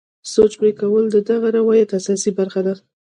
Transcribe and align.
سوچ 0.33 0.51
پرې 0.59 0.71
کول 0.81 1.03
د 1.11 1.17
دغه 1.29 1.47
روایت 1.57 1.89
اساسي 1.99 2.31
برخه 2.39 2.61
ده. 2.67 2.73